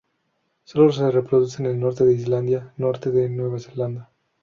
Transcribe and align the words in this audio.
Solo 0.63 0.91
se 0.91 1.11
reproduce 1.11 1.61
en 1.61 1.69
el 1.69 1.79
norte 1.79 2.03
de 2.03 2.13
la 2.13 2.19
isla 2.41 2.73
Norte 2.77 3.11
de 3.11 3.29
Nueva 3.29 3.59
Zelanda. 3.59 4.09